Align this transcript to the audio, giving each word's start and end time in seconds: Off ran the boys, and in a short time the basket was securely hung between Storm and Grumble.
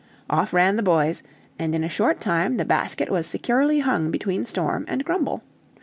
Off 0.31 0.51
ran 0.51 0.77
the 0.77 0.81
boys, 0.81 1.21
and 1.59 1.75
in 1.75 1.83
a 1.83 1.87
short 1.87 2.19
time 2.19 2.57
the 2.57 2.65
basket 2.65 3.11
was 3.11 3.27
securely 3.27 3.81
hung 3.81 4.09
between 4.09 4.43
Storm 4.43 4.83
and 4.87 5.05
Grumble. 5.05 5.43